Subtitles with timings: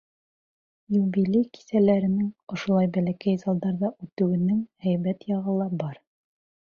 [0.93, 6.01] Юбилей кисәләренең ошолай бәләкәй залдарҙа үтеүенең һәйбәт яғы ла бар.